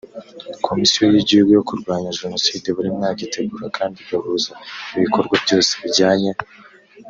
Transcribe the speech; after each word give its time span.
komisiyo 0.65 1.01
y 1.13 1.17
igihugu 1.21 1.49
yo 1.57 1.63
kurwanya 1.69 2.15
jenoside 2.19 2.67
buri 2.75 2.89
mwaka 2.97 3.19
itegura 3.27 3.67
kandi 3.77 3.95
igahuza 4.03 4.51
ibikorwa 4.97 5.35
byose 5.43 5.71
bijyanye 5.81 6.31